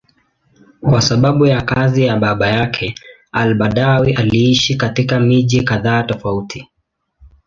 [0.81, 2.95] Kwa sababu ya kazi ya baba yake,
[3.31, 6.67] al-Badawi aliishi katika miji kadhaa tofauti.